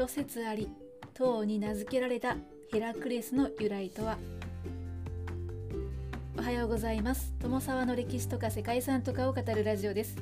[0.00, 0.70] 諸説あり
[1.12, 2.34] 唐に名付けられた
[2.72, 4.16] ヘラクレスの由来とは。
[6.38, 7.34] おはようございます。
[7.38, 10.16] 友沢の歴史とか世界遺産とかを語るラジオです。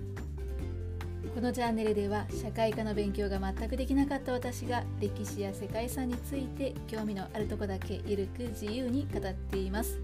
[1.33, 10.01] このチャンネルでは社会科の勉強が全くできなかった私が歴史や世界遺産について興味のあるとこだけゆるく自由に語っています。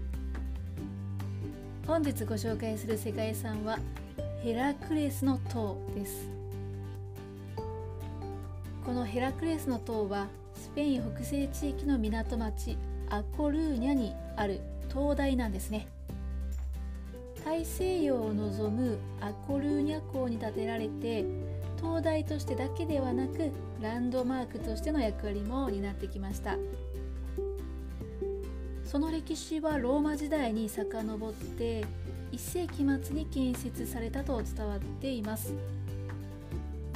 [1.85, 3.77] 本日ご紹介する世界遺産は
[4.41, 6.34] ヘラクレスの塔です。
[8.85, 12.77] このヘラクレスの塔はスペイン北西地域の港町
[13.09, 15.87] アコルーニャにある灯台なんですね。
[17.43, 21.25] 大西洋を望むアコルーニャ港に建てられて
[21.77, 26.55] 灯台としてだけではなくランドマークとしての役割も担ってきました。
[28.85, 31.83] その歴史はローマ時代に遡って
[32.31, 35.55] 1世紀末に建設されたと伝わっています。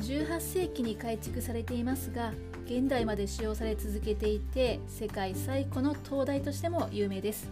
[0.09, 2.33] 18世紀に改築されていますが
[2.65, 7.51] 現代まで使用され続けていて世界最古の灯台としても有名です。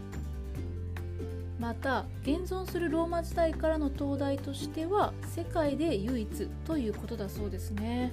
[1.60, 8.12] また現存するローマ時代からの灯台としては世界で唯一ということだそうですね。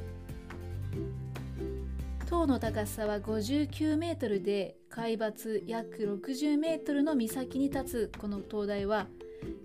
[2.27, 9.07] 塔の高さは59メートルで海抜約60メートルの岬に立つこの灯台は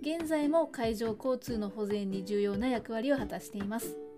[0.01, 4.08] 現在も海上交通の保全に重要な役割を果たしています。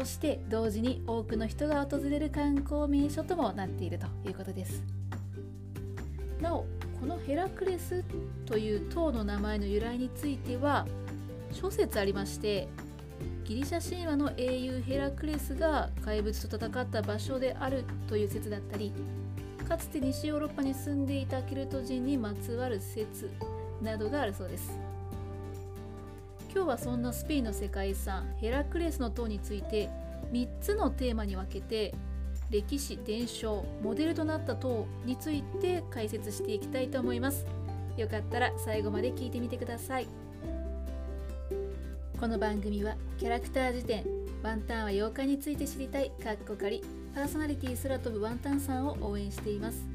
[0.00, 4.82] そして同時に多くの人が訪れる観光名所ともなっているということです。
[6.40, 6.64] なお
[6.98, 8.02] このヘラクレス
[8.46, 10.86] という塔の名前の由来については
[11.52, 12.66] 諸説ありまして
[13.44, 18.94] ギリシャ神話の英雄ヘラクレスが怪物と戦った場所であるという説だったり
[19.68, 23.30] かつて西ヨーロッパに住んでいたケルト人にまつわる説
[23.82, 24.89] などがあるそうです。
[26.52, 29.88] 今日はそんなスペインの世界遺産ヘラクレスの塔について
[30.32, 31.94] 3つのテーマに分けて
[32.50, 37.46] 歴史伝承モデルとなった塔について解説していきたいと思います。
[37.96, 40.08] よかったら最後まで聞いてみてください。
[42.18, 44.04] この番組はキャラクター辞典
[44.42, 46.82] ワンタンは妖怪について知りたいかっこかり
[47.14, 49.89] パーソナリティ空飛ぶワンタンさんを応援しています。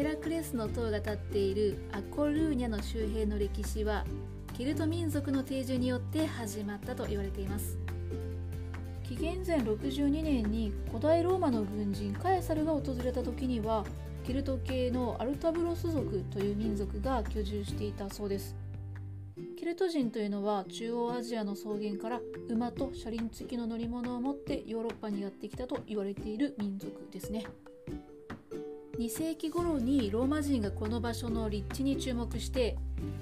[0.00, 4.06] ヘラクレスの塔が立っているアコルーニャの周辺の歴史は
[4.56, 7.76] ケルト民族の定住によって始まったと言われています。
[9.06, 13.84] 紀元前62年に古代ローマの軍人カエサルが訪れた時には
[14.24, 18.56] ケルト系のアルタブロス族という民族が居住していたそうです。
[19.58, 27.44] ケルト人というのは中央アジアの草原から馬と車輪付きの乗り物を持ってヨーロッパにやってきたと言われている民族ですね
[29.00, 32.76] 2世紀頃にローマ人がこの場所の立地に注目して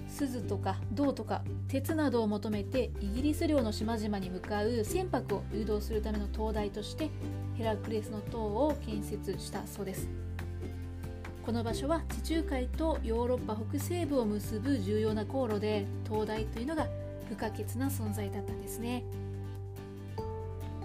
[0.09, 7.11] 鈴とか銅とか鉄などを求めてイギリス領の島々に向かう船舶を誘導するための灯台として
[7.55, 10.09] ヘラクレスの塔を建設したそうです。
[11.47, 16.89] この場所は地中海とヨーロッパ北西部を結ぶ重要な航路で灯台というのが
[17.29, 19.05] 不可欠な存在だったんですね。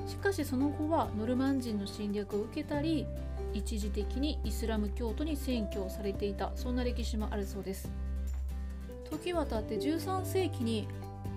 [0.05, 3.07] しかしその後はノルマン人の侵略を受けたり
[3.53, 7.91] 一時的にイスラム教徒に占拠されていたそんな歴史もあるそうです。
[9.09, 10.87] 時はたって13世紀に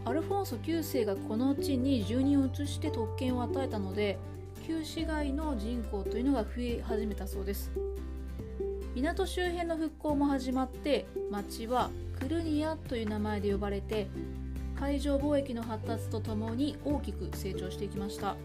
[0.05, 4.19] アルフォンソ9世がこの地に住人を移して特権を与えたので
[4.67, 7.71] 旧市街の人口というのが増え始めたそうです。
[8.95, 14.09] 港周辺の復興も始まって町はクルニアという名前で呼ばれて
[14.75, 18.37] 海上貿易の発達とともに大きく成長していきました。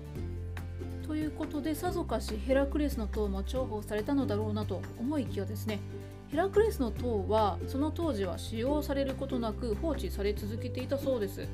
[1.11, 5.81] ということでさぞかしヘラクレスの塔も重宝されたのだろうなと思いきやですね。
[6.29, 11.49] ヘラクレスの塔はその当時は使用されることなく放置され続けていたそうです。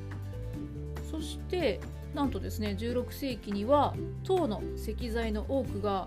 [1.10, 1.80] そして
[2.14, 6.06] なんとですね16世紀には塔の石材の多くが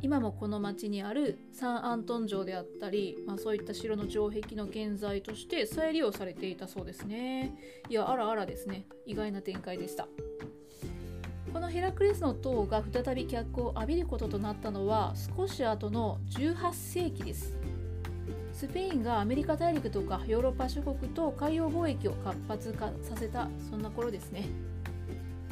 [0.00, 7.56] 今もこの町にあるサンアントン城であったり、まあ、そういった城の城壁の建材として再利用されていたそうですね。
[7.88, 8.86] いやあらあらですね。
[9.06, 10.06] 意外な展開でした。
[11.66, 17.58] のヘラクレスの塔が再び脚光を浴びることとなったのは少し後の18世紀です。
[18.52, 24.48] スペインがアメリカ大陸とかヨーロッパ諸国と海洋貿易を活発化させたそんな頃ですね。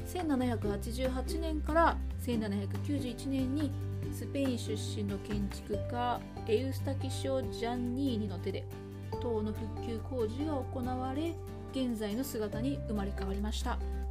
[0.07, 3.73] 1788年から1791年に
[4.13, 8.65] スペイン出身の建築家エウスタキシオ・ジャンニーニの手で
[9.21, 11.35] 塔の復旧工事が行われ
[11.73, 14.04] 現在の姿に生まれ変わりました。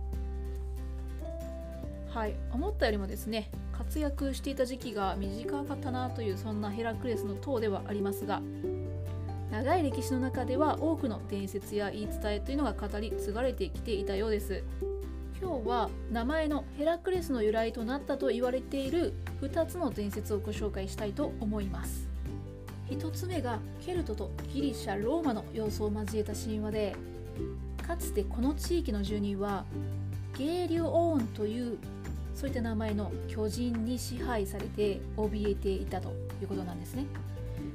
[2.13, 2.36] はい。
[2.51, 8.39] 思ったよりもですね活躍していた時期が短かったなというそんなヘラクレスの塔ではありますが
[9.51, 14.63] 長い歴史の中では多くの伝説や言い伝えというのが語り継がれてきていたようです。
[15.39, 22.07] 今日は名前のヘラクレスの由来となったと言われている2つの伝説をご紹介したいと思います。
[22.89, 26.95] 1つ目がケルトとギリシャローマの要素を交えた神話で
[27.86, 29.66] かつてこの地域の住人は
[30.38, 31.77] ゲーリュオーンという
[32.33, 36.09] そういった名前の巨人に支配されて怯えていたと
[36.41, 37.06] いうことなんですね。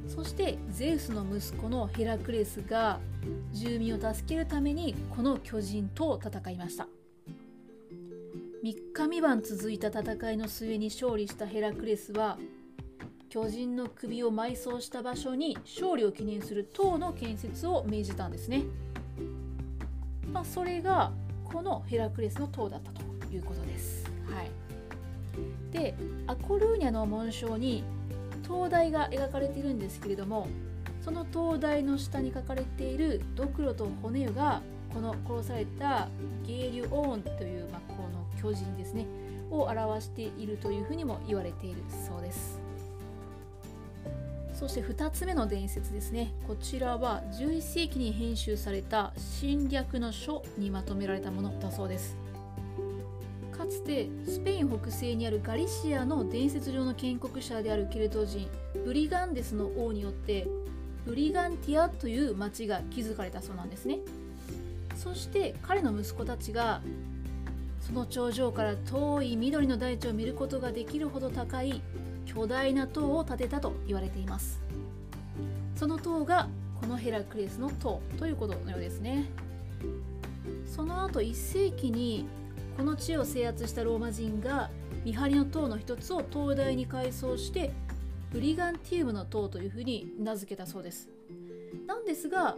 [0.07, 2.99] そしてゼウスの息子のヘラクレスが
[3.53, 6.89] 住民を助けるためにこの巨人と戦いました。
[8.65, 12.39] 3日3晩続いた戦いの末に勝利したヘラクレスは
[13.29, 18.65] 巨人の首を埋葬した場所に勝利を記念する塔の建設を命じたんですね、
[20.33, 21.13] まあ、それが
[21.45, 23.03] このヘラクレスの塔だったと
[23.33, 24.51] いうことです、はい、
[25.73, 25.95] で
[26.27, 27.85] アコルーニャの紋章に
[28.47, 30.49] 灯台が描かれているんですけれども
[31.03, 36.09] その灯台の下に書かれているドクロと骨がこの殺された
[36.47, 39.07] ゲーリュオーンという、まあ、この巨人ですね
[39.51, 42.61] を表しているというふうにも言われているそうです。
[44.59, 46.33] そして2つ目の伝説ですね。
[46.49, 52.17] こちらは11世紀に編集された侵略の書にまとめられたものだそうです。
[53.69, 58.49] つてスペイン北西にあるガリシアの伝説上の建国者であるケルト人
[58.85, 60.47] ブリガンデスの王によって
[61.07, 63.99] ブリガンティアという町が築かれたそうなんですね。
[64.97, 66.83] そして彼の息子たちが
[67.81, 71.81] その頂上から遠い緑の大地を見ることができるほど高い
[72.27, 74.61] 巨大な塔を建てたと言われています。
[75.77, 76.49] その塔が
[76.81, 79.31] このヘラクレスの塔ということのようですね。
[80.67, 82.27] その後1世紀に
[82.79, 84.71] この地を制圧したローマ人が
[85.05, 87.73] 見張りの塔の一つを灯台に改装して
[88.31, 91.09] ブリガンティウムの塔というふうに名付けたそうです
[91.89, 92.55] なんですが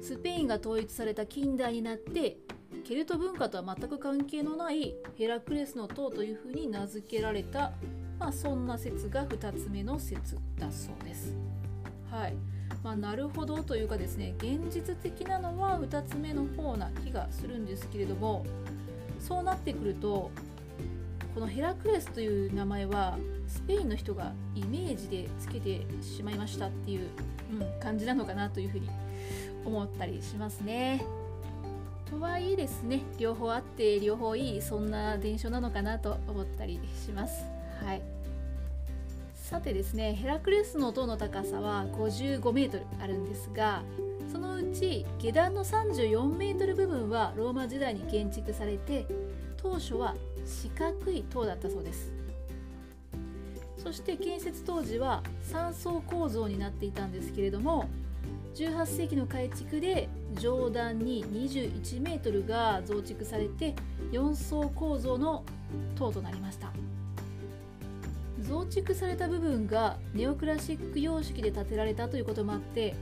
[0.00, 2.36] スペインが統一された近代になって
[2.84, 7.72] ケルト文化とは全く関係のないヘラクレスの塔というふうに名付けられた、
[8.20, 11.34] まあ、そんな説が2つ目の説だそうです。
[12.12, 12.34] はい
[12.84, 18.44] まあ、なるほどというかですね現実的なのは2つ目の方な気がするんですけれども
[19.26, 20.30] そうなってくると
[21.34, 23.18] このヘラクレスという名前は
[23.48, 27.08] スペインの人がイメージでつけてしまいましたっていう、
[27.52, 28.88] うん、感じなのかなというふうに
[29.64, 31.04] 思ったりしますね。
[32.10, 37.44] とはいえですね両方あって両方いいそんな伝承なのかなと思ったりします。
[37.82, 38.02] はい
[39.34, 43.82] さてですねヘラクレスの塔の高さは55メートルあるんですが
[44.30, 49.06] そのうち下段の34メートル部分はローマ時代に建築されて
[49.56, 52.12] 当初は四角い塔だったそうです。
[53.76, 55.22] そして建設当時は
[55.52, 57.86] 3層構造になっていたんですけれども
[58.54, 63.74] 18世紀の改築で上段に21メートルが増築されて
[64.12, 65.44] 4層構造の
[65.96, 66.72] 塔となりました。
[68.40, 72.94] 増築された部分がネオクラシック様式で建てられたということもあって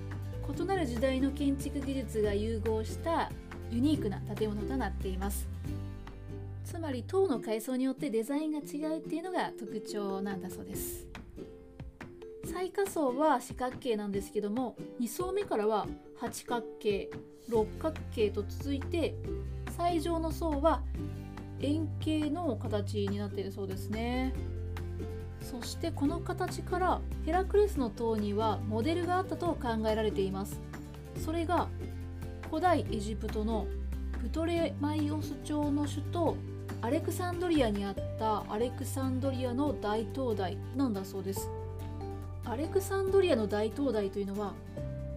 [0.48, 3.30] 異なる時代の建築技術が融合した
[3.70, 5.48] ユニークな建物となっています。
[6.64, 11.06] つまり塔の階層によってデザインが違うっていうのが特徴なんだそうです。
[12.44, 15.86] 最下層は四角形なんですけども2層目からは
[16.16, 17.10] 八角形
[17.48, 19.14] 六角形と続いて
[19.76, 20.82] 最上の層は
[21.61, 24.34] 円形の形になっているそうですね。
[25.42, 30.61] そしてこの形からヘラクレスの塔にはモデルがあったと考えられています。
[31.25, 31.68] それが
[32.49, 33.66] 古代エジプトの
[34.20, 36.37] プトレマイオス朝の首都
[36.80, 41.49] アレクサンドリアにあったアレクサンドリアの大灯台なんだそうです。
[42.44, 44.52] アレクサンドリアの大灯台というのは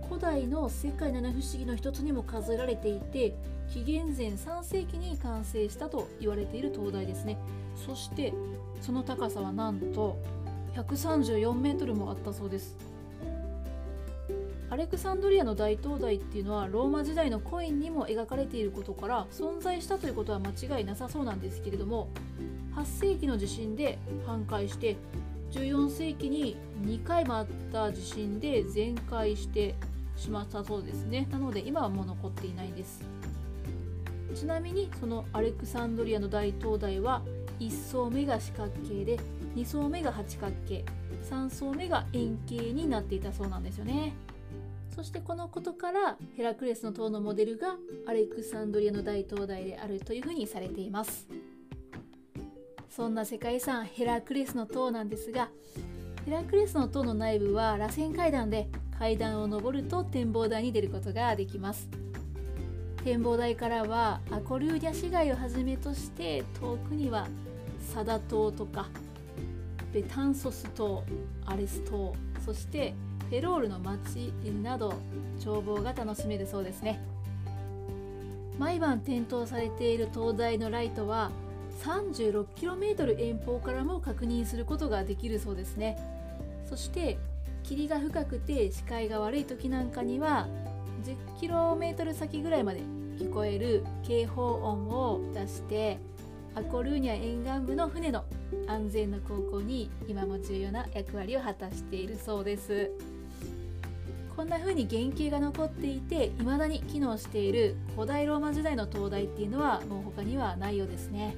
[0.08, 3.36] 古代の世界七不思議の一つにも数えられていて
[3.70, 7.38] 紀元前3世紀に完成したと言われている灯台ですね。
[7.76, 8.34] そして
[8.82, 10.18] その高さはなんと
[10.76, 12.76] 134メートルもあったそうです。
[14.70, 22.10] アレクサンドリアの大灯台っていうのはローマ時代のコインにも描かれていることから存在したということは間違いなさそうなんですけれども
[22.76, 24.98] 8世紀の地震で半壊して
[25.52, 29.76] 14世紀に2回もあった地震で全壊して
[30.18, 31.28] しまったそうですね。
[31.32, 33.02] なので今はもう残っていないんです。
[34.36, 37.22] ちなみにそのアレクサンドリアの大灯台は
[37.60, 39.18] 1層目が四角形で
[39.56, 40.84] 2層目が八角形
[41.30, 44.14] 3層目が円形になっていたそうなんですよね。
[44.94, 47.76] そしてこのことからヘラクレスの塔のモデルが
[48.08, 51.28] アレクサンドリアの大灯台であるというふうにされています。
[52.90, 55.50] そんな世界遺産ヘラクレスの塔なんですが
[56.26, 61.90] ヘラクレスの塔の内部は螺旋階段で階段を上ると展望台に出ることができます。
[63.06, 67.28] 展望台からはアコルーニャ市街をはじめとして遠くには
[67.94, 68.88] サダ島とか
[69.94, 71.04] ベタンソス島
[71.46, 72.96] アレス島そして
[73.30, 74.34] フェロールの町
[74.64, 74.96] など
[75.40, 77.00] 眺望が楽しめるそうですね。
[78.58, 81.30] 毎晩点灯されている灯台のライトは
[81.84, 85.96] 36km 遠方からも確認することができるそうですね。
[86.68, 87.20] そして
[87.62, 90.48] 霧が深くて視界が悪い時なんかには
[91.06, 92.82] 10km 先ぐらいまで
[93.20, 96.00] 聞こえる警報音を出して
[96.56, 98.26] アコルーニャ沿岸部の船の
[98.68, 102.92] 安全の航行に今も重要な役割を果たしているそうです。
[104.36, 111.38] こんな風に原型が残っていて未だに機能している古代ローマ時代の灯台っていうのはもう他にはないようですね。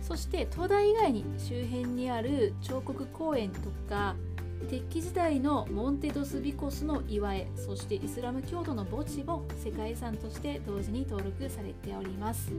[0.00, 4.16] そして灯台以外に周辺にある彫刻公園とか
[4.66, 12.52] 鉄器時代のモンテドス・ビコスの岩絵そしてイスラム教徒の墓地も世界遺産として同時に登録されております。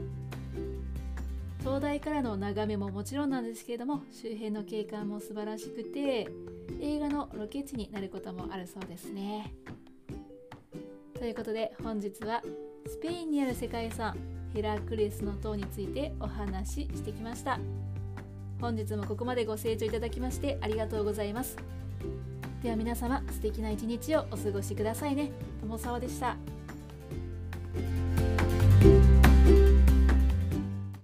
[1.62, 6.26] 灯台からの眺めももちろんなんですけれども周辺の景観も素晴らしくて
[6.80, 9.52] 映画のロケ地になることもあるそうですね。
[11.18, 12.42] ということで本日は
[12.86, 14.16] スペインにある世界遺産
[14.54, 17.60] ヘラクレスの塔についてお話ししてきました。
[18.60, 21.56] 本日もここまでご清聴いただきましてありがとうございます。
[22.62, 25.32] では皆様素敵な一日をお過ごしくださいね。
[25.62, 26.36] 友沢でした。